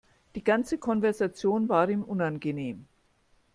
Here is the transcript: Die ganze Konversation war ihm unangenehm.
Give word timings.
Die 0.33 0.43
ganze 0.43 0.79
Konversation 0.79 1.69
war 1.69 1.87
ihm 1.87 2.01
unangenehm. 2.01 2.87